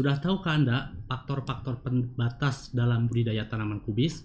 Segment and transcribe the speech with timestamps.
[0.00, 4.24] Sudah tahukah Anda faktor-faktor pembatas dalam budidaya tanaman kubis?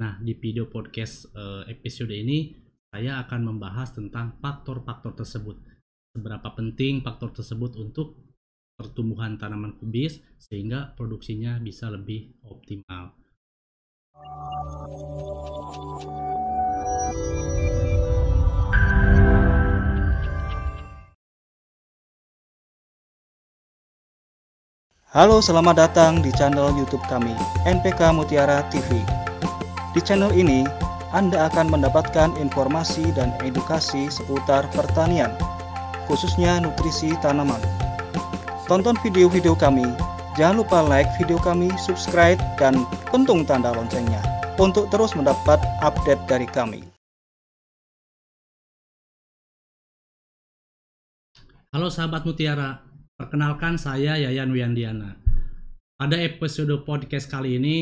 [0.00, 2.56] Nah, di video podcast eh, episode ini
[2.88, 5.60] saya akan membahas tentang faktor-faktor tersebut.
[6.08, 8.16] Seberapa penting faktor tersebut untuk
[8.80, 13.12] pertumbuhan tanaman kubis sehingga produksinya bisa lebih optimal.
[25.14, 27.38] Halo, selamat datang di channel YouTube kami,
[27.70, 28.98] NPK Mutiara TV.
[29.94, 30.66] Di channel ini,
[31.14, 35.30] Anda akan mendapatkan informasi dan edukasi seputar pertanian,
[36.10, 37.62] khususnya nutrisi tanaman.
[38.66, 39.86] Tonton video-video kami,
[40.34, 42.82] jangan lupa like video kami, subscribe, dan
[43.14, 44.18] pentung tanda loncengnya
[44.58, 46.82] untuk terus mendapat update dari kami.
[51.70, 52.83] Halo sahabat Mutiara,
[53.14, 55.18] perkenalkan saya Yayan Wiandiana.
[55.94, 57.76] Pada episode podcast kali ini,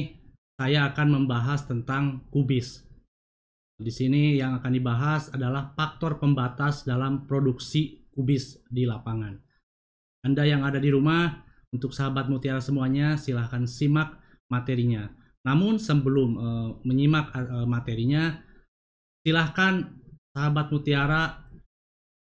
[0.60, 2.84] saya akan membahas tentang kubis.
[3.80, 9.40] Di sini yang akan dibahas adalah faktor pembatas dalam produksi kubis di lapangan.
[10.22, 11.32] Anda yang ada di rumah,
[11.72, 14.20] untuk sahabat Mutiara semuanya, silahkan simak
[14.52, 15.08] materinya.
[15.42, 18.36] Namun sebelum uh, menyimak uh, materinya,
[19.24, 19.96] silahkan
[20.36, 21.48] sahabat Mutiara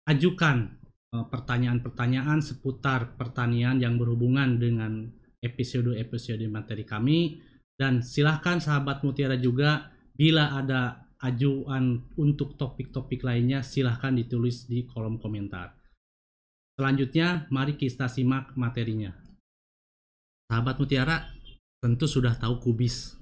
[0.08, 0.81] ajukan
[1.12, 5.12] pertanyaan-pertanyaan seputar pertanian yang berhubungan dengan
[5.44, 7.44] episode-episode materi kami
[7.76, 15.20] dan silahkan sahabat Mutiara juga bila ada ajuan untuk topik-topik lainnya silahkan ditulis di kolom
[15.20, 15.76] komentar.
[16.80, 19.12] Selanjutnya mari kita simak materinya.
[20.48, 21.28] Sahabat Mutiara
[21.84, 23.20] tentu sudah tahu kubis.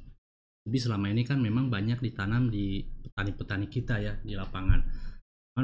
[0.62, 5.09] Kubis selama ini kan memang banyak ditanam di petani-petani kita ya di lapangan.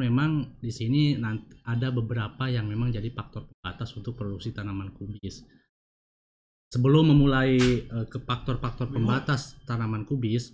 [0.01, 1.15] Memang di sini
[1.63, 5.45] ada beberapa yang memang jadi faktor pembatas untuk produksi tanaman kubis
[6.75, 7.55] sebelum memulai
[7.87, 10.51] uh, ke faktor-faktor pembatas tanaman kubis,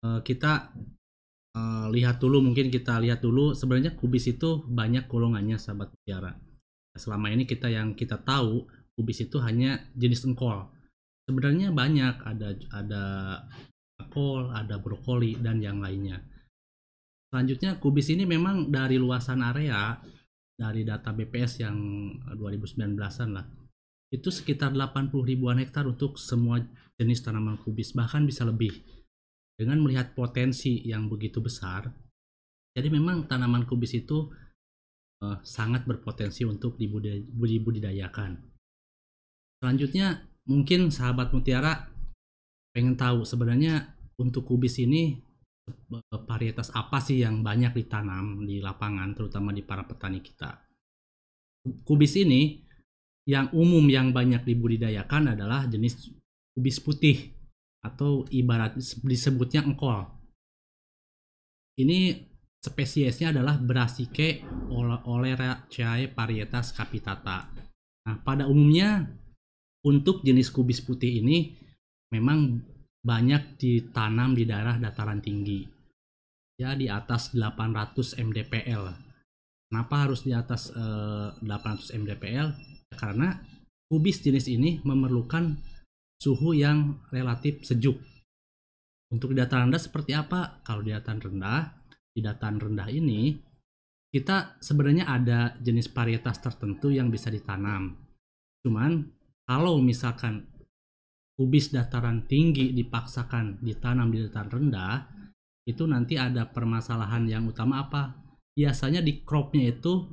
[0.00, 0.72] uh, kita
[1.52, 6.32] uh, lihat dulu mungkin kita lihat dulu sebenarnya kubis itu banyak golongannya sahabat mutiara.
[6.96, 8.64] Selama ini kita yang kita tahu
[8.96, 10.64] kubis itu hanya jenis engkol.
[11.28, 13.04] Sebenarnya banyak ada ada
[14.08, 16.24] kol, ada brokoli dan yang lainnya.
[17.34, 19.98] Selanjutnya kubis ini memang dari luasan area
[20.54, 21.74] dari data BPS yang
[22.30, 23.42] 2019-an lah
[24.14, 26.62] itu sekitar 80 ribuan hektar untuk semua
[26.94, 28.70] jenis tanaman kubis, bahkan bisa lebih.
[29.58, 31.90] Dengan melihat potensi yang begitu besar,
[32.74, 34.30] jadi memang tanaman kubis itu
[35.22, 38.38] uh, sangat berpotensi untuk dibudidayakan.
[39.62, 41.90] Selanjutnya, mungkin sahabat mutiara
[42.74, 45.23] pengen tahu sebenarnya untuk kubis ini eh,
[46.28, 50.60] varietas apa sih yang banyak ditanam di lapangan, terutama di para petani kita.
[51.84, 52.60] Kubis ini
[53.24, 56.12] yang umum yang banyak dibudidayakan adalah jenis
[56.52, 57.32] kubis putih
[57.80, 60.04] atau ibarat disebutnya engkol.
[61.80, 62.20] Ini
[62.60, 64.44] spesiesnya adalah Brassicae
[65.04, 67.48] oleracea varietas capitata.
[68.04, 69.08] Nah, pada umumnya
[69.84, 71.56] untuk jenis kubis putih ini
[72.12, 72.60] memang
[73.04, 75.68] banyak ditanam di daerah dataran tinggi.
[76.56, 78.84] Ya di atas 800 mdpl.
[79.68, 82.74] Kenapa harus di atas eh, 800 mdpl?
[82.96, 83.36] karena
[83.90, 85.58] kubis jenis ini memerlukan
[86.18, 87.98] suhu yang relatif sejuk.
[89.12, 90.64] Untuk di dataran rendah seperti apa?
[90.64, 91.62] Kalau di dataran rendah,
[92.10, 93.36] di dataran rendah ini
[94.14, 97.98] kita sebenarnya ada jenis varietas tertentu yang bisa ditanam.
[98.62, 99.10] Cuman
[99.44, 100.46] kalau misalkan
[101.34, 104.96] kubis dataran tinggi dipaksakan ditanam di dataran rendah,
[105.66, 108.14] itu nanti ada permasalahan yang utama apa?
[108.54, 110.06] Biasanya di cropnya itu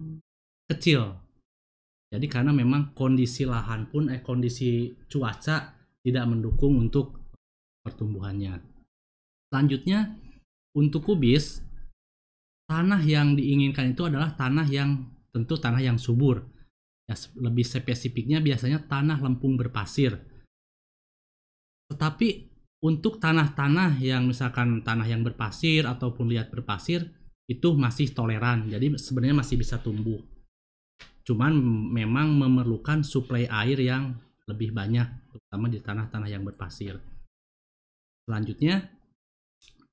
[0.65, 1.21] kecil,
[2.11, 7.23] jadi karena memang kondisi lahan pun eh kondisi cuaca tidak mendukung untuk
[7.87, 8.59] pertumbuhannya.
[9.47, 10.19] Selanjutnya
[10.75, 11.63] untuk kubis
[12.67, 16.43] tanah yang diinginkan itu adalah tanah yang tentu tanah yang subur.
[17.07, 20.19] Ya, lebih spesifiknya biasanya tanah lempung berpasir.
[21.91, 22.51] Tetapi
[22.81, 27.05] untuk tanah-tanah yang misalkan tanah yang berpasir ataupun liat berpasir
[27.45, 28.71] itu masih toleran.
[28.71, 30.23] Jadi sebenarnya masih bisa tumbuh.
[31.27, 31.53] Cuman
[31.93, 34.17] memang memerlukan suplai air yang
[34.49, 36.97] lebih banyak, terutama di tanah-tanah yang berpasir.
[38.25, 38.89] Selanjutnya,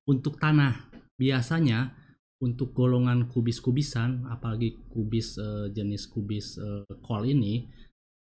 [0.09, 1.93] untuk tanah, biasanya
[2.41, 7.69] untuk golongan kubis-kubisan, apalagi kubis e, jenis kubis e, kol ini,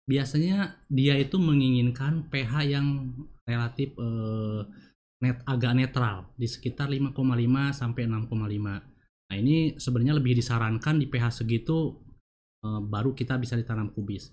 [0.06, 2.88] biasanya dia itu menginginkan pH yang
[3.51, 4.07] relatif e,
[5.21, 7.12] net agak netral di sekitar 5,5
[7.75, 8.31] sampai 6,5.
[9.31, 12.00] Nah, ini sebenarnya lebih disarankan di pH segitu
[12.62, 14.30] Eh, baru kita bisa ditanam kubis.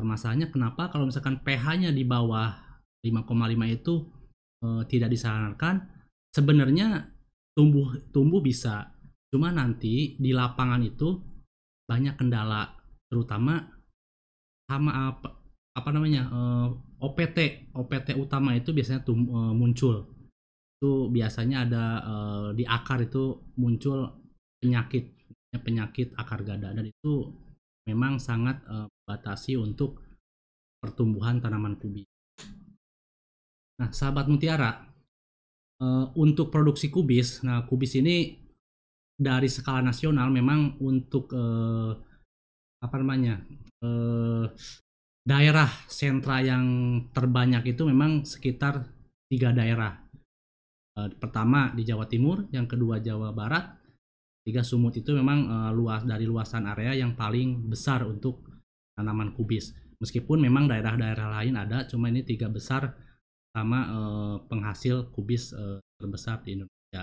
[0.00, 2.56] permasalahannya kenapa kalau misalkan pH-nya di bawah
[3.04, 4.08] 5,5 itu
[4.64, 5.76] eh, tidak disarankan
[6.32, 7.04] sebenarnya
[7.52, 8.96] tumbuh tumbuh bisa
[9.28, 11.20] cuma nanti di lapangan itu
[11.84, 12.80] banyak kendala
[13.12, 13.60] terutama
[14.72, 15.28] sama apa
[15.76, 16.68] apa namanya eh,
[17.00, 20.06] OPT OPT utama itu biasanya tum, eh, muncul
[20.80, 24.08] itu biasanya ada eh, di akar itu muncul
[24.60, 25.16] penyakit
[25.58, 27.34] penyakit akar gada dan itu
[27.90, 29.98] memang sangat uh, batasi untuk
[30.78, 32.06] pertumbuhan tanaman kubis.
[33.82, 34.86] Nah, sahabat mutiara,
[35.82, 38.38] uh, untuk produksi kubis, nah kubis ini
[39.20, 41.92] dari skala nasional memang untuk uh,
[42.80, 43.44] apa namanya
[43.84, 44.48] uh,
[45.24, 46.64] daerah sentra yang
[47.12, 48.88] terbanyak itu memang sekitar
[49.28, 50.00] tiga daerah.
[50.96, 53.78] Uh, pertama di Jawa Timur, yang kedua Jawa Barat,
[54.42, 58.48] tiga sumut itu memang uh, luas dari luasan area yang paling besar untuk
[58.96, 62.96] tanaman kubis meskipun memang daerah-daerah lain ada cuma ini tiga besar
[63.52, 65.52] sama uh, penghasil kubis
[66.00, 67.02] terbesar di Indonesia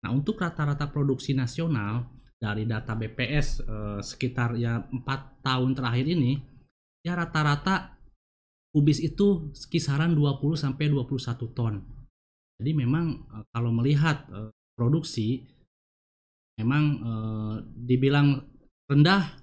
[0.00, 3.66] nah untuk rata-rata produksi nasional dari data BPS
[4.00, 6.38] sekitar ya empat tahun terakhir ini
[7.02, 7.98] ya rata-rata
[8.74, 11.74] kubis itu kisaran 20 sampai 21 ton.
[12.58, 14.26] Jadi memang kalau melihat
[14.74, 15.46] produksi
[16.58, 17.12] memang e,
[17.86, 18.42] dibilang
[18.90, 19.38] rendah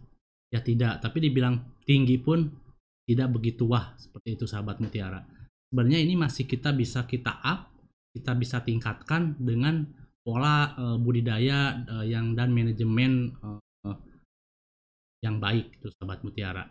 [0.52, 1.00] ya tidak.
[1.00, 2.44] Tapi dibilang tinggi pun
[3.08, 5.24] tidak begitu wah seperti itu sahabat mutiara.
[5.72, 7.72] Sebenarnya ini masih kita bisa kita up
[8.16, 9.84] kita bisa tingkatkan dengan
[10.24, 13.36] pola budidaya yang dan manajemen
[15.20, 16.64] yang baik itu sahabat mutiara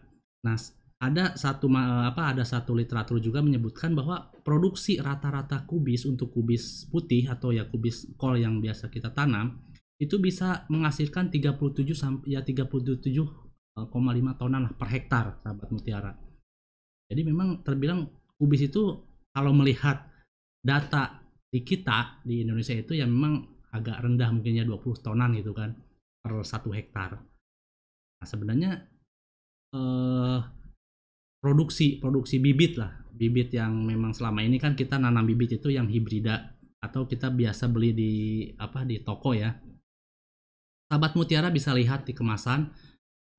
[0.45, 0.55] nah
[1.03, 7.29] ada satu apa ada satu literatur juga menyebutkan bahwa produksi rata-rata kubis untuk kubis putih
[7.29, 9.61] atau ya kubis kol yang biasa kita tanam
[10.01, 16.13] itu bisa menghasilkan 37 sampai ya 37,5 eh, tonan per hektar sahabat mutiara.
[17.09, 20.09] Jadi memang terbilang kubis itu kalau melihat
[20.65, 25.75] data di kita di Indonesia itu ya memang agak rendah mungkinnya 20 tonan gitu kan
[26.23, 27.21] per satu hektar.
[28.19, 28.94] Nah, sebenarnya
[29.75, 30.39] eh,
[31.43, 35.91] produksi produksi bibit lah bibit yang memang selama ini kan kita nanam bibit itu yang
[35.91, 38.13] hibrida atau kita biasa beli di
[38.59, 39.53] apa di toko ya
[40.95, 42.71] Sahabat Mutiara bisa lihat di kemasan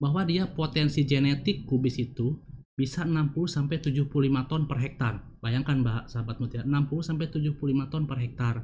[0.02, 2.36] bahwa dia potensi genetik kubis itu
[2.76, 4.12] bisa 60 sampai 75
[4.52, 5.24] ton per hektar.
[5.40, 7.56] Bayangkan Mbak sahabat Mutiara, 60 sampai 75
[7.88, 8.56] ton per hektar.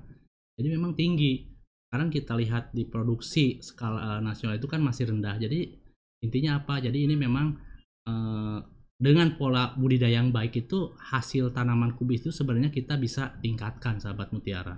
[0.59, 1.47] Jadi memang tinggi.
[1.87, 5.39] Sekarang kita lihat di produksi skala uh, nasional itu kan masih rendah.
[5.39, 5.80] Jadi
[6.21, 6.79] intinya apa?
[6.79, 7.57] Jadi ini memang
[8.05, 8.59] uh,
[9.01, 14.29] dengan pola budidaya yang baik itu hasil tanaman kubis itu sebenarnya kita bisa tingkatkan sahabat
[14.29, 14.77] mutiara.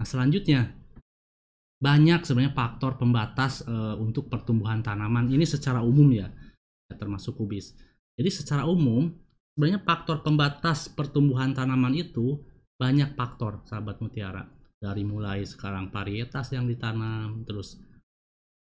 [0.00, 0.72] Nah selanjutnya
[1.80, 6.32] banyak sebenarnya faktor pembatas uh, untuk pertumbuhan tanaman ini secara umum ya,
[6.96, 7.76] termasuk kubis.
[8.16, 9.12] Jadi secara umum
[9.52, 12.40] sebenarnya faktor pembatas pertumbuhan tanaman itu
[12.80, 14.48] banyak faktor sahabat mutiara
[14.80, 17.76] dari mulai sekarang varietas yang ditanam terus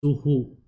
[0.04, 0.63] suhu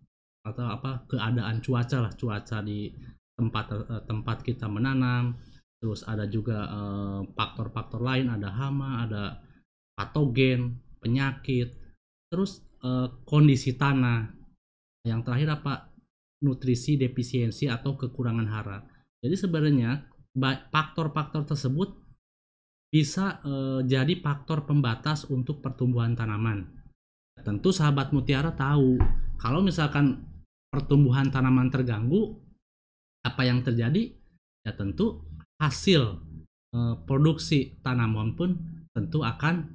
[0.47, 2.95] atau apa keadaan cuaca lah cuaca di
[3.35, 5.35] tempat uh, tempat kita menanam.
[5.77, 9.45] Terus ada juga eh, faktor-faktor uh, lain ada hama ada
[9.93, 11.77] patogen penyakit.
[12.33, 14.33] Terus uh, kondisi tanah.
[15.05, 15.93] Yang terakhir apa?
[16.43, 18.79] Nutrisi defisiensi atau kekurangan hara.
[19.21, 20.09] Jadi sebenarnya
[20.73, 21.93] faktor-faktor tersebut
[22.89, 26.65] bisa uh, jadi faktor pembatas untuk pertumbuhan tanaman.
[27.45, 28.97] Tentu sahabat mutiara tahu
[29.37, 30.25] kalau misalkan
[30.73, 32.37] pertumbuhan tanaman terganggu
[33.25, 34.13] apa yang terjadi
[34.63, 35.25] ya tentu
[35.59, 36.21] hasil
[36.75, 38.57] uh, produksi tanaman pun
[38.93, 39.67] tentu akan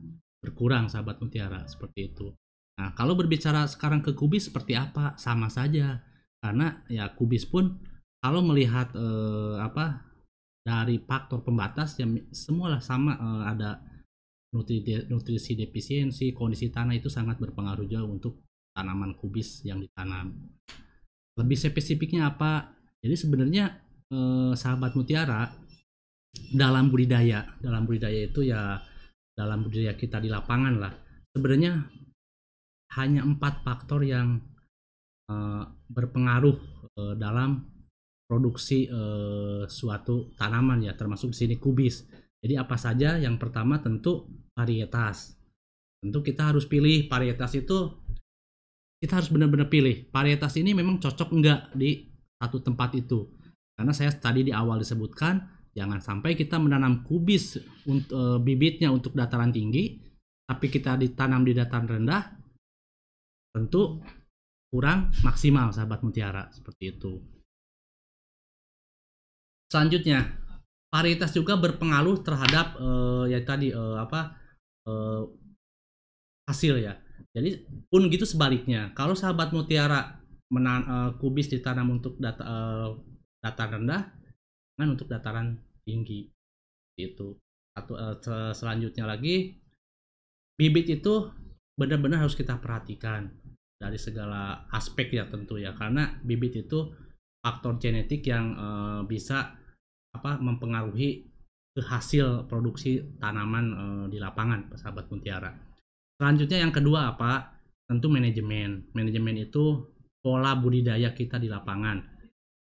[0.42, 2.34] berkurang sahabat mutiara seperti itu
[2.82, 5.14] Nah, kalau berbicara sekarang ke kubis seperti apa?
[5.14, 6.02] Sama saja.
[6.42, 7.78] Karena ya kubis pun
[8.18, 10.02] kalau melihat eh, apa
[10.66, 13.86] dari faktor pembatas yang semualah sama eh, ada
[14.50, 18.42] nutrisi, nutrisi defisiensi, kondisi tanah itu sangat berpengaruh jauh untuk
[18.82, 20.34] tanaman kubis yang ditanam.
[21.38, 22.74] Lebih spesifiknya apa?
[23.06, 23.78] Jadi sebenarnya
[24.10, 25.54] eh, sahabat mutiara
[26.52, 28.82] dalam budidaya, dalam budidaya itu ya
[29.38, 30.94] dalam budidaya kita di lapangan lah.
[31.32, 31.80] Sebenarnya
[33.00, 34.44] hanya empat faktor yang
[35.32, 36.58] uh, berpengaruh
[37.00, 37.64] uh, dalam
[38.28, 42.04] produksi uh, suatu tanaman ya termasuk di sini kubis.
[42.42, 43.16] Jadi apa saja?
[43.16, 45.40] Yang pertama tentu varietas.
[46.02, 48.01] Tentu kita harus pilih varietas itu
[49.02, 52.06] kita harus benar-benar pilih varietas ini memang cocok enggak di
[52.38, 53.26] satu tempat itu.
[53.74, 55.42] Karena saya tadi di awal disebutkan
[55.74, 57.58] jangan sampai kita menanam kubis
[57.90, 59.98] untuk bibitnya untuk dataran tinggi
[60.46, 62.24] tapi kita ditanam di dataran rendah
[63.56, 64.04] tentu
[64.68, 67.24] kurang maksimal sahabat mutiara seperti itu
[69.72, 70.28] Selanjutnya,
[70.92, 74.36] varietas juga berpengaruh terhadap eh, ya tadi eh, apa
[74.84, 75.24] eh,
[76.52, 77.00] hasil ya.
[77.32, 78.92] Jadi pun gitu sebaliknya.
[78.92, 80.20] Kalau sahabat mutiara
[80.52, 82.90] menan eh, kubis ditanam untuk data, eh,
[83.40, 84.02] dataran rendah,
[84.76, 85.56] kan untuk dataran
[85.88, 86.28] tinggi.
[87.00, 87.40] Itu.
[87.72, 89.56] Atau se- selanjutnya lagi
[90.60, 91.32] bibit itu
[91.80, 93.32] benar-benar harus kita perhatikan
[93.80, 96.94] dari segala aspek ya tentu ya karena bibit itu
[97.42, 99.58] faktor genetik yang eh, bisa
[100.12, 101.32] apa mempengaruhi
[101.80, 105.71] hasil produksi tanaman eh, di lapangan sahabat mutiara.
[106.22, 107.58] Selanjutnya yang kedua apa?
[107.90, 108.94] Tentu manajemen.
[108.94, 109.90] Manajemen itu
[110.22, 111.98] pola budidaya kita di lapangan.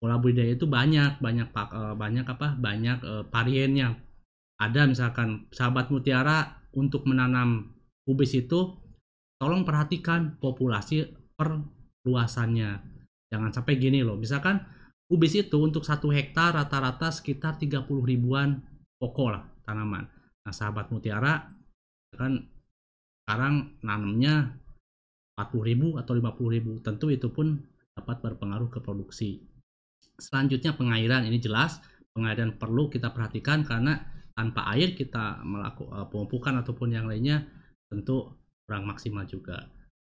[0.00, 2.56] Pola budidaya itu banyak, banyak eh, banyak apa?
[2.56, 3.92] Banyak eh, variannya.
[4.56, 7.76] Ada misalkan sahabat mutiara untuk menanam
[8.08, 8.72] kubis itu
[9.36, 12.80] tolong perhatikan populasi perluasannya.
[13.28, 14.16] Jangan sampai gini loh.
[14.16, 14.64] Misalkan
[15.12, 18.64] kubis itu untuk satu hektar rata-rata sekitar 30 ribuan
[18.96, 20.08] pokok lah tanaman.
[20.40, 21.52] Nah, sahabat mutiara
[22.16, 22.51] kan
[23.22, 24.58] sekarang nanamnya
[25.38, 26.72] 40 ribu atau 50 ribu.
[26.82, 27.58] Tentu itu pun
[27.94, 29.42] dapat berpengaruh ke produksi.
[30.18, 31.80] Selanjutnya pengairan ini jelas
[32.12, 33.98] pengairan perlu kita perhatikan karena
[34.32, 37.44] tanpa air kita melakukan pemupukan ataupun yang lainnya
[37.88, 38.32] tentu
[38.64, 39.68] kurang maksimal juga.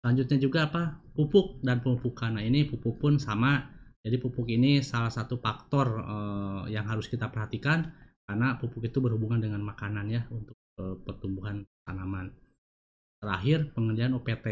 [0.02, 0.82] Selanjutnya juga apa?
[1.16, 2.36] Pupuk dan pemupukan.
[2.36, 3.72] Nah, ini pupuk pun sama.
[4.04, 7.88] Jadi pupuk ini salah satu faktor eh, yang harus kita perhatikan
[8.28, 12.28] karena pupuk itu berhubungan dengan makanan ya untuk eh, pertumbuhan tanaman.
[13.24, 14.46] Terakhir, pengendalian OPT.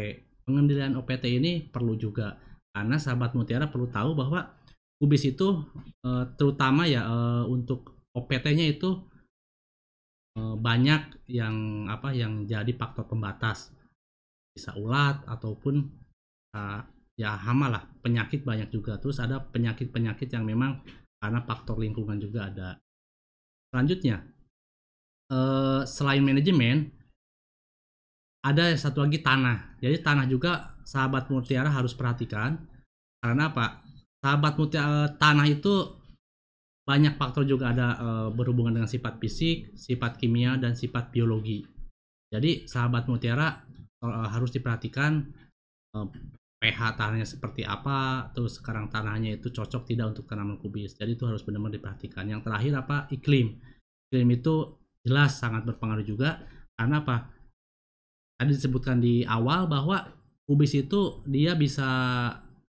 [0.49, 2.41] Pengendalian OPT ini perlu juga
[2.73, 4.49] karena sahabat mutiara perlu tahu bahwa
[4.97, 5.61] kubis itu
[6.01, 8.97] eh, terutama ya eh, untuk OPT-nya itu
[10.33, 13.69] eh, banyak yang apa yang jadi faktor pembatas.
[14.57, 16.01] Bisa ulat ataupun
[17.17, 18.97] ya hama lah penyakit banyak juga.
[18.97, 20.81] Terus ada penyakit-penyakit yang memang
[21.21, 22.69] karena faktor lingkungan juga ada.
[23.69, 24.21] Selanjutnya
[25.89, 26.93] selain manajemen
[28.43, 32.59] ada satu lagi tanah jadi tanah juga sahabat mutiara harus perhatikan
[33.23, 33.81] karena apa
[34.19, 36.03] sahabat mutiara tanah itu
[36.83, 41.63] banyak faktor juga ada eh, berhubungan dengan sifat fisik sifat kimia dan sifat biologi
[42.27, 43.63] jadi sahabat mutiara
[44.03, 45.23] eh, harus diperhatikan
[45.95, 46.07] eh,
[46.63, 50.95] pH tanahnya seperti apa, terus sekarang tanahnya itu cocok tidak untuk tanaman kubis.
[50.95, 52.23] Jadi itu harus benar-benar diperhatikan.
[52.23, 52.97] Yang terakhir apa?
[53.11, 53.59] Iklim.
[54.07, 56.39] Iklim itu jelas sangat berpengaruh juga
[56.79, 57.27] karena apa?
[58.43, 60.03] Tadi disebutkan di awal bahwa
[60.43, 61.87] kubis itu dia bisa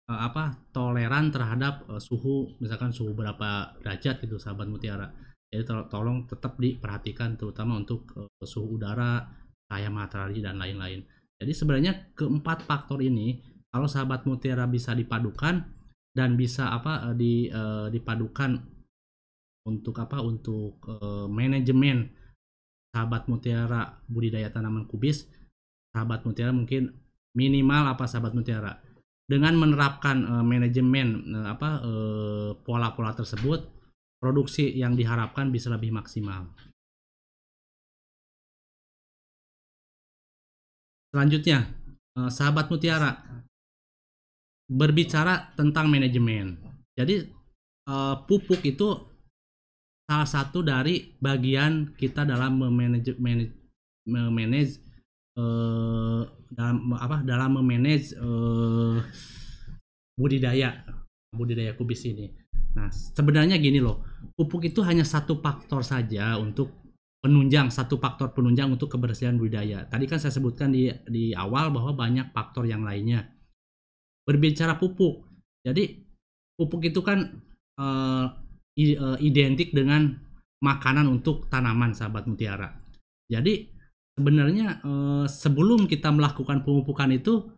[0.07, 0.55] eh, apa?
[0.71, 5.11] toleran terhadap eh, suhu misalkan suhu berapa derajat gitu sahabat mutiara.
[5.51, 9.27] Jadi tol- tolong tetap diperhatikan terutama untuk eh, suhu udara,
[9.67, 11.03] cahaya matahari dan lain-lain.
[11.43, 13.43] Jadi sebenarnya keempat faktor ini
[13.75, 15.59] kalau sahabat mutiara bisa dipadukan
[16.15, 18.63] dan bisa apa eh, di eh, dipadukan
[19.67, 22.15] untuk apa untuk eh, manajemen
[22.95, 25.27] sahabat mutiara budidaya tanaman kubis
[25.95, 26.91] sahabat mutiara mungkin
[27.39, 28.83] minimal apa sahabat mutiara
[29.31, 33.63] dengan menerapkan eh, manajemen eh, apa eh, pola-pola tersebut
[34.19, 36.51] produksi yang diharapkan bisa lebih maksimal.
[41.15, 41.71] Selanjutnya,
[42.19, 43.15] eh, sahabat mutiara
[44.67, 46.59] berbicara tentang manajemen.
[46.99, 47.23] Jadi
[47.87, 49.15] eh, pupuk itu
[50.05, 53.57] salah satu dari bagian kita dalam memanage manage,
[54.05, 54.85] memanage
[55.35, 56.23] eh,
[56.55, 58.99] dalam apa dalam memanage eh,
[60.15, 60.87] budidaya
[61.35, 62.31] budidaya kubis ini.
[62.75, 64.03] Nah, sebenarnya gini loh,
[64.35, 66.75] pupuk itu hanya satu faktor saja untuk
[67.23, 69.87] penunjang, satu faktor penunjang untuk kebersihan budidaya.
[69.87, 73.31] Tadi kan saya sebutkan di di awal bahwa banyak faktor yang lainnya.
[74.25, 75.27] Berbicara pupuk,
[75.63, 76.01] jadi
[76.57, 77.43] pupuk itu kan
[77.79, 78.27] eh,
[79.23, 80.11] identik dengan
[80.65, 82.75] makanan untuk tanaman sahabat mutiara.
[83.29, 83.74] Jadi
[84.15, 87.51] sebenarnya eh, sebelum kita melakukan pemupukan itu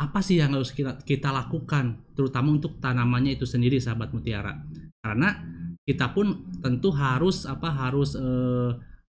[0.00, 2.16] apa sih yang harus kita kita lakukan?
[2.16, 4.56] Terutama untuk tanamannya itu sendiri sahabat mutiara.
[5.00, 5.36] Karena
[5.84, 8.70] kita pun tentu harus apa harus eh,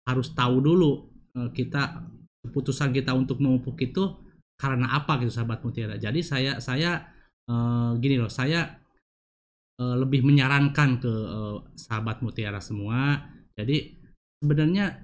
[0.09, 0.91] harus tahu dulu
[1.37, 2.05] eh, kita
[2.45, 4.17] keputusan kita untuk memupuk itu
[4.59, 5.95] karena apa gitu sahabat mutiara.
[5.95, 7.05] Jadi saya saya
[7.47, 8.65] eh, gini loh saya
[9.79, 13.29] eh, lebih menyarankan ke eh, sahabat mutiara semua.
[13.53, 13.93] Jadi
[14.41, 14.99] sebenarnya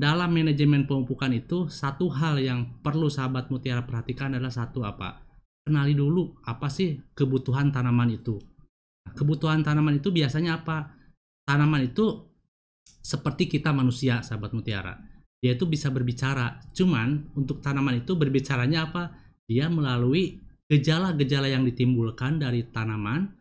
[0.00, 5.30] dalam manajemen pemupukan itu satu hal yang perlu sahabat mutiara perhatikan adalah satu apa
[5.70, 8.40] kenali dulu apa sih kebutuhan tanaman itu.
[9.06, 10.96] Nah, kebutuhan tanaman itu biasanya apa?
[11.44, 12.26] Tanaman itu
[13.00, 14.98] seperti kita manusia, sahabat mutiara.
[15.40, 16.60] Dia itu bisa berbicara.
[16.74, 19.14] Cuman untuk tanaman itu berbicaranya apa?
[19.48, 23.39] Dia melalui gejala-gejala yang ditimbulkan dari tanaman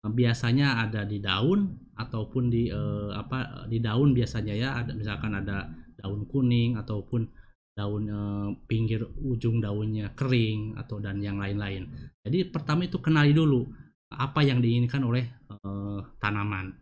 [0.00, 5.68] biasanya ada di daun ataupun di eh, apa di daun biasanya ya ada misalkan ada
[6.00, 7.28] daun kuning ataupun
[7.76, 11.84] daun eh, pinggir ujung daunnya kering atau dan yang lain-lain.
[12.24, 13.68] Jadi pertama itu kenali dulu
[14.16, 16.72] apa yang diinginkan oleh eh, tanaman.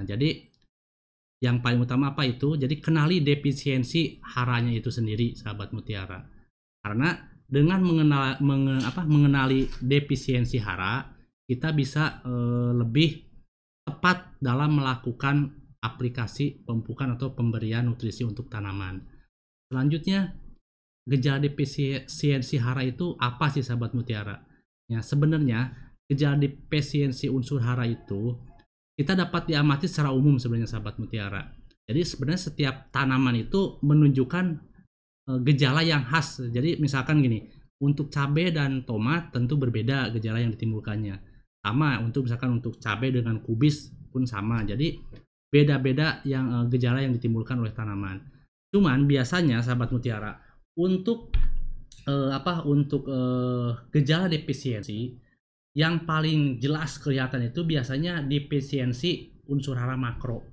[0.00, 0.52] Nah, jadi
[1.42, 2.54] yang paling utama apa itu?
[2.54, 6.22] Jadi kenali defisiensi haranya itu sendiri, sahabat mutiara.
[6.80, 7.18] Karena
[7.52, 11.02] dengan mengenal menge, apa, mengenali defisiensi hara,
[11.52, 13.28] kita bisa eh, lebih
[13.84, 15.52] tepat dalam melakukan
[15.84, 19.04] aplikasi pemupukan atau pemberian nutrisi untuk tanaman.
[19.68, 20.32] Selanjutnya,
[21.04, 24.40] gejala defisiensi hara itu apa sih sahabat mutiara?
[24.88, 25.76] Ya, sebenarnya
[26.08, 28.40] gejala defisiensi unsur hara itu
[28.96, 31.52] kita dapat diamati secara umum sebenarnya sahabat mutiara.
[31.84, 34.44] Jadi sebenarnya setiap tanaman itu menunjukkan
[35.28, 36.40] eh, gejala yang khas.
[36.48, 37.44] Jadi misalkan gini,
[37.82, 41.31] untuk cabai dan tomat tentu berbeda gejala yang ditimbulkannya.
[41.62, 44.66] Sama untuk misalkan untuk cabai dengan kubis pun sama.
[44.66, 44.98] Jadi
[45.48, 48.18] beda-beda yang eh, gejala yang ditimbulkan oleh tanaman.
[48.72, 50.36] Cuman biasanya sahabat mutiara
[50.74, 51.30] untuk
[52.08, 55.14] eh, apa untuk eh, gejala defisiensi
[55.72, 60.44] yang paling jelas kelihatan itu biasanya defisiensi unsur hara makro.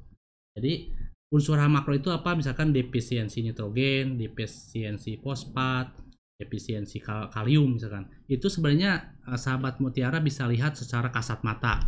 [0.55, 0.91] Jadi
[1.31, 2.35] unsur hara makro itu apa?
[2.35, 5.91] Misalkan defisiensi nitrogen, defisiensi fosfat,
[6.39, 8.07] defisiensi kal kalium misalkan.
[8.31, 11.83] Itu sebenarnya sahabat mutiara bisa lihat secara kasat mata.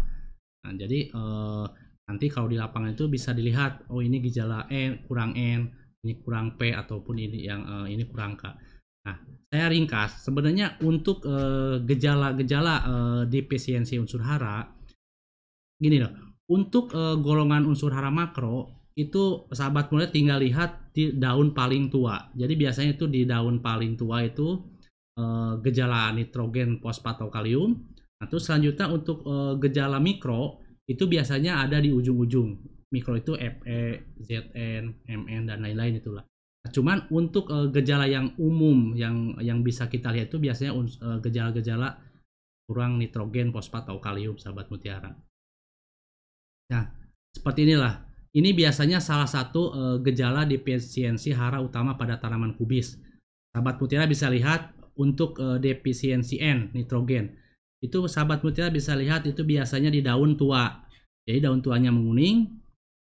[0.61, 1.65] Nah, jadi eh,
[2.05, 5.71] nanti kalau di lapangan itu bisa dilihat oh ini gejala N kurang N,
[6.05, 8.51] ini kurang P ataupun ini yang eh, ini kurang K.
[9.01, 9.17] Nah,
[9.49, 10.29] saya ringkas.
[10.29, 11.25] Sebenarnya untuk
[11.89, 14.69] gejala-gejala uh, uh, defisiensi unsur hara,
[15.81, 16.13] gini loh.
[16.53, 22.29] Untuk uh, golongan unsur hara makro itu sahabat muda tinggal lihat di daun paling tua.
[22.37, 24.61] Jadi biasanya itu di daun paling tua itu
[25.17, 27.81] uh, gejala nitrogen, fosfat atau kalium.
[28.21, 32.61] Nah, terus selanjutnya untuk uh, gejala mikro itu biasanya ada di ujung-ujung.
[32.91, 36.27] Mikro itu Fe, Zn, Mn dan lain-lain itulah.
[36.69, 40.75] Cuman untuk uh, gejala yang umum yang yang bisa kita lihat itu biasanya
[41.23, 41.97] gejala-gejala
[42.69, 45.11] kurang nitrogen, fosfat atau kalium sahabat mutiara.
[46.71, 46.83] Nah,
[47.35, 48.07] seperti inilah.
[48.31, 52.95] Ini biasanya salah satu uh, gejala defisiensi hara utama pada tanaman kubis.
[53.51, 57.37] Sahabat mutiara bisa lihat untuk uh, defisiensi N, nitrogen.
[57.81, 60.69] Itu sahabat mutiara bisa lihat itu biasanya di daun tua.
[61.25, 62.49] Jadi daun tuanya menguning,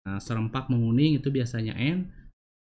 [0.06, 2.26] nah, serempak menguning itu biasanya N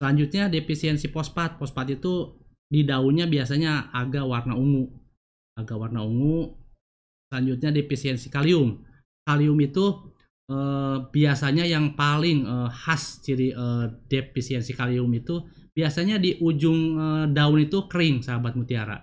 [0.01, 1.61] Selanjutnya defisiensi fosfat.
[1.61, 2.33] Fosfat itu
[2.65, 4.89] di daunnya biasanya agak warna ungu.
[5.53, 6.57] Agak warna ungu.
[7.29, 8.81] Selanjutnya defisiensi kalium.
[9.29, 10.10] Kalium itu
[10.51, 15.39] eh, biasanya yang paling eh, khas ciri eh, defisiensi kalium itu
[15.71, 18.99] biasanya di ujung eh, daun itu kering sahabat mutiara.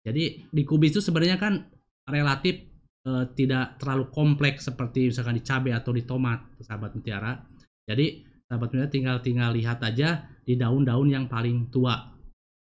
[0.00, 1.60] Jadi di kubis itu sebenarnya kan
[2.08, 2.64] relatif
[3.04, 7.36] eh, tidak terlalu kompleks seperti misalkan di cabai atau di tomat sahabat mutiara.
[7.84, 12.10] Jadi sahabat muda tinggal tinggal lihat aja di daun-daun yang paling tua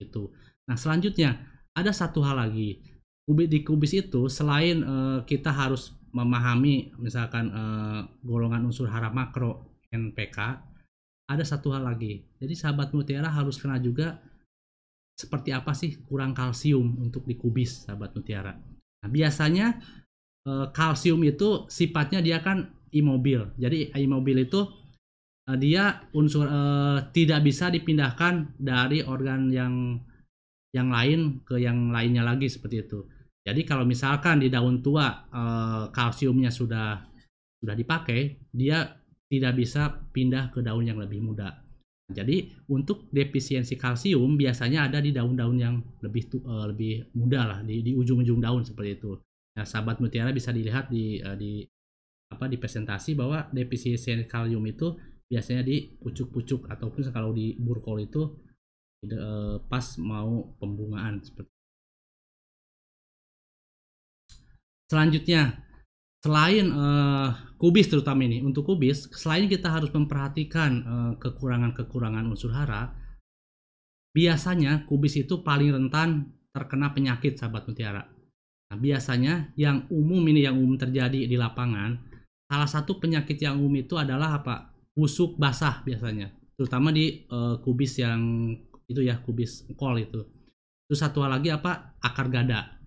[0.03, 0.35] itu
[0.67, 1.39] nah selanjutnya
[1.79, 2.83] ada satu hal lagi
[3.23, 9.81] kubis di kubis itu selain uh, kita harus memahami misalkan uh, golongan unsur hara makro
[9.91, 10.39] NPK
[11.31, 12.27] ada satu hal lagi.
[12.43, 14.19] Jadi sahabat mutiara harus kenal juga
[15.15, 18.59] seperti apa sih kurang kalsium untuk di kubis sahabat mutiara.
[19.01, 19.79] Nah biasanya
[20.51, 23.55] uh, kalsium itu sifatnya dia kan imobil.
[23.55, 24.67] Jadi imobil itu
[25.47, 26.51] uh, dia unsur
[27.15, 30.03] tidak bisa dipindahkan dari organ yang
[30.71, 33.07] yang lain ke yang lainnya lagi seperti itu.
[33.41, 37.01] Jadi kalau misalkan di daun tua uh, kalsiumnya sudah
[37.61, 39.01] sudah dipakai, dia
[39.31, 41.65] tidak bisa pindah ke daun yang lebih muda.
[42.11, 47.81] Jadi untuk defisiensi kalsium biasanya ada di daun-daun yang lebih uh, lebih muda lah di,
[47.87, 49.15] di ujung-ujung daun seperti itu.
[49.57, 51.63] Nah, sahabat mutiara bisa dilihat di uh, di
[52.31, 54.95] apa di presentasi bahwa defisiensi kalium itu
[55.31, 58.23] biasanya di pucuk-pucuk ataupun kalau di burkol itu
[59.07, 61.60] eh, pas mau pembungaan seperti
[64.91, 65.63] selanjutnya
[66.21, 72.91] selain uh, kubis terutama ini untuk kubis selain kita harus memperhatikan uh, kekurangan-kekurangan unsur hara
[74.11, 78.03] biasanya kubis itu paling rentan terkena penyakit sahabat mutiara.
[78.71, 81.95] Nah biasanya yang umum ini yang umum terjadi di lapangan
[82.51, 84.75] salah satu penyakit yang umum itu adalah apa?
[84.91, 86.35] Busuk basah biasanya.
[86.59, 88.51] Terutama di uh, kubis yang
[88.91, 90.27] itu ya kubis kol itu.
[90.91, 91.95] Terus satu lagi apa?
[92.03, 92.80] Akar gada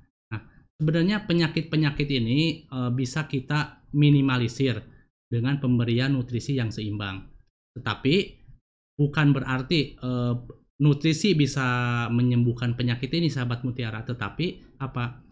[0.83, 4.83] sebenarnya penyakit penyakit ini uh, bisa kita minimalisir
[5.31, 7.23] dengan pemberian nutrisi yang seimbang.
[7.79, 8.15] Tetapi
[8.99, 10.35] bukan berarti uh,
[10.83, 11.63] nutrisi bisa
[12.11, 14.03] menyembuhkan penyakit ini sahabat mutiara.
[14.03, 15.23] Tetapi apa?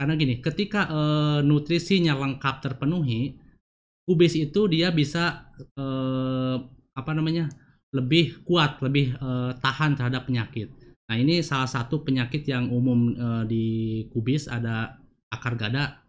[0.00, 3.36] Karena gini ketika uh, nutrisinya lengkap terpenuhi
[4.08, 6.56] kubis itu dia bisa uh,
[6.96, 7.52] apa namanya
[7.92, 10.72] lebih kuat lebih uh, tahan terhadap penyakit
[11.04, 14.96] nah ini salah satu penyakit yang umum uh, di kubis ada
[15.28, 16.00] akar gada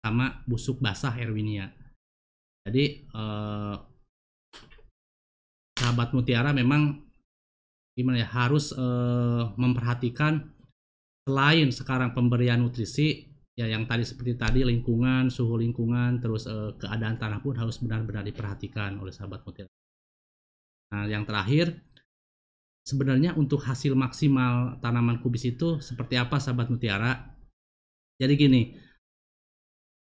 [0.00, 1.68] sama busuk basah erwinia
[2.64, 3.76] jadi uh,
[5.76, 7.04] sahabat mutiara memang
[7.92, 10.48] gimana ya harus uh, memperhatikan
[11.28, 16.46] selain sekarang pemberian nutrisi ya yang tadi seperti tadi lingkungan suhu lingkungan terus
[16.78, 19.68] keadaan tanah pun harus benar-benar diperhatikan oleh sahabat mutiara.
[20.94, 21.74] Nah yang terakhir
[22.88, 27.36] sebenarnya untuk hasil maksimal tanaman kubis itu seperti apa sahabat mutiara?
[28.16, 28.62] Jadi gini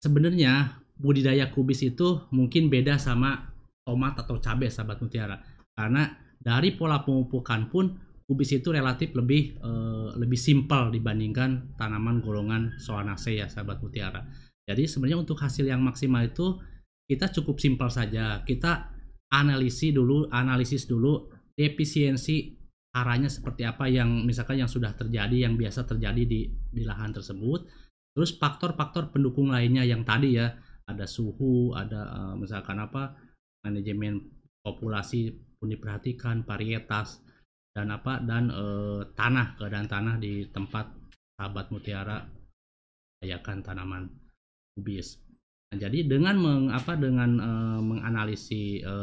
[0.02, 3.54] sebenarnya budidaya kubis itu mungkin beda sama
[3.86, 5.38] tomat atau cabai sahabat mutiara
[5.78, 6.10] karena
[6.41, 7.86] dari pola pemupukan pun
[8.26, 14.26] kubis itu relatif lebih uh, lebih simpel dibandingkan tanaman golongan Solanaceae ya sahabat mutiara.
[14.65, 16.58] Jadi sebenarnya untuk hasil yang maksimal itu
[17.06, 18.39] kita cukup simpel saja.
[18.48, 18.88] Kita
[19.36, 21.28] analisis dulu, analisis dulu
[21.60, 22.61] efisiensi
[22.91, 27.67] arahnya seperti apa yang misalkan yang sudah terjadi, yang biasa terjadi di di lahan tersebut.
[28.12, 30.51] Terus faktor-faktor pendukung lainnya yang tadi ya,
[30.84, 33.15] ada suhu, ada uh, misalkan apa
[33.63, 34.19] manajemen
[34.62, 37.21] populasi pun diperhatikan, varietas
[37.71, 38.65] dan apa dan e,
[39.15, 40.91] tanah keadaan tanah di tempat
[41.39, 42.19] sahabat mutiara
[43.23, 44.04] ayakan tanaman
[44.75, 45.21] kubis.
[45.71, 48.95] Nah, jadi dengan meng, apa dengan e, menganalisis e,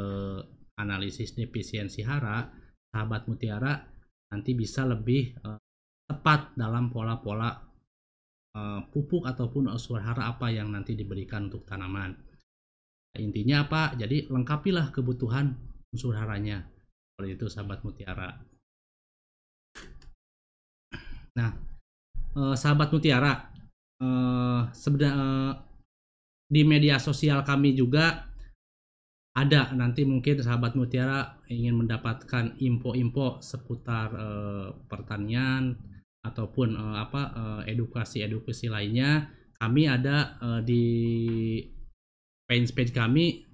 [0.78, 2.44] analisis defisiensi hara
[2.98, 3.78] sahabat mutiara
[4.34, 5.48] nanti bisa lebih e,
[6.10, 7.54] tepat dalam pola-pola
[8.52, 9.70] e, pupuk ataupun
[10.02, 12.18] hara apa yang nanti diberikan untuk tanaman.
[13.18, 13.94] Intinya apa?
[13.94, 15.54] Jadi lengkapilah kebutuhan
[15.94, 16.66] unsur haranya.
[17.14, 18.30] Seperti itu sahabat mutiara.
[21.38, 21.50] Nah,
[22.34, 23.32] eh, sahabat Mutiara,
[24.02, 25.52] eh, sebenarnya eh,
[26.48, 28.27] di media sosial kami juga
[29.38, 35.78] ada nanti mungkin sahabat Mutiara ingin mendapatkan info-info seputar eh, pertanian
[36.26, 37.22] ataupun eh, apa
[37.70, 39.30] edukasi-edukasi lainnya.
[39.58, 40.84] Kami ada eh, di
[42.48, 43.46] page page kami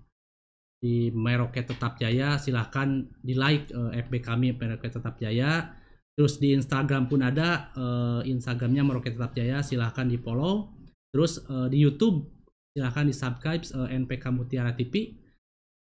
[0.80, 6.54] di Meroket Tetap Jaya silahkan di like eh, FB kami Meroket Tetap Jaya Terus di
[6.54, 10.70] Instagram pun ada uh, Instagramnya Meroket Tetap Jaya, silahkan di follow.
[11.10, 12.30] Terus uh, di YouTube
[12.74, 15.10] silahkan di subscribe uh, eh, NPK Mutiara TV.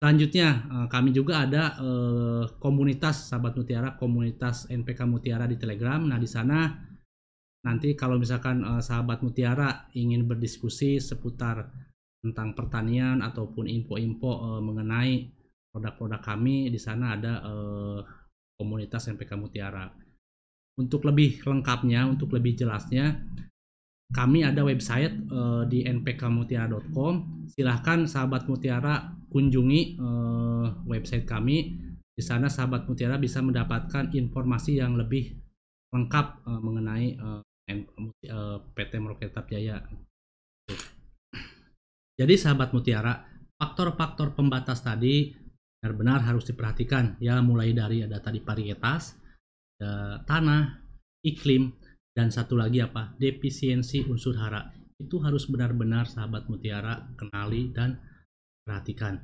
[0.04, 5.96] Selanjutnya uh, kami juga ada uh, komunitas Sahabat Mutiara, komunitas NPK Mutiara di Telegram.
[5.96, 6.68] Nah di sana
[7.64, 11.72] nanti kalau misalkan uh, Sahabat Mutiara ingin berdiskusi seputar
[12.20, 15.24] tentang pertanian ataupun info-info mengenai
[15.72, 17.32] produk-produk kami di sana ada
[18.60, 19.88] komunitas NPK Mutiara.
[20.76, 23.24] Untuk lebih lengkapnya, untuk lebih jelasnya,
[24.12, 27.46] kami ada website uh, di npkmutiara.com.
[27.48, 31.80] Silahkan sahabat mutiara kunjungi uh, website kami.
[32.14, 35.34] Di sana sahabat mutiara bisa mendapatkan informasi yang lebih
[35.94, 37.40] lengkap uh, mengenai uh,
[38.76, 39.80] PT Meroket Jaya.
[42.14, 43.24] Jadi sahabat mutiara,
[43.56, 45.32] faktor-faktor pembatas tadi
[45.80, 49.18] benar-benar harus diperhatikan ya mulai dari ada tadi varietas,
[50.24, 50.80] tanah,
[51.26, 51.74] iklim,
[52.14, 53.12] dan satu lagi apa?
[53.18, 54.70] Defisiensi unsur hara.
[54.96, 57.98] Itu harus benar-benar sahabat mutiara kenali dan
[58.62, 59.18] perhatikan.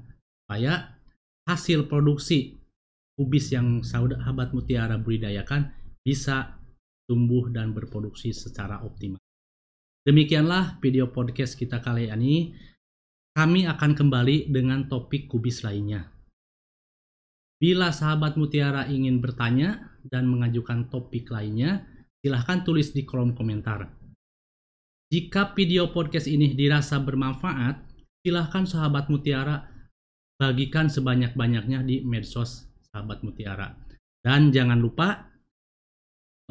[0.45, 0.99] Supaya
[1.47, 2.59] hasil produksi
[3.15, 5.71] kubis yang sahabat mutiara budidayakan
[6.03, 6.59] bisa
[7.07, 9.23] tumbuh dan berproduksi secara optimal.
[10.03, 12.57] Demikianlah video podcast kita kali ini.
[13.31, 16.11] Kami akan kembali dengan topik kubis lainnya.
[17.61, 21.87] Bila sahabat Mutiara ingin bertanya dan mengajukan topik lainnya,
[22.21, 23.89] silahkan tulis di kolom komentar.
[25.11, 27.83] Jika video podcast ini dirasa bermanfaat,
[28.23, 29.67] silahkan sahabat Mutiara
[30.39, 33.75] bagikan sebanyak-banyaknya di medsos sahabat Mutiara.
[34.21, 35.27] Dan jangan lupa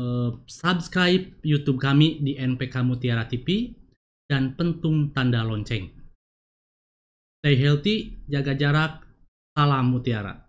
[0.01, 3.71] uh, subscribe YouTube kami di NPK Mutiara TV
[4.27, 5.89] dan pentung tanda lonceng.
[7.39, 8.93] Stay healthy, jaga jarak,
[9.55, 10.48] salam Mutiara.